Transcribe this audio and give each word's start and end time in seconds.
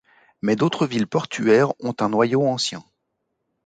Mais 0.41 0.55
d’autres 0.55 0.87
villes 0.87 1.05
portuaires 1.05 1.73
ont 1.79 1.93
un 1.99 2.09
noyau 2.09 2.47
ancien. 2.47 2.83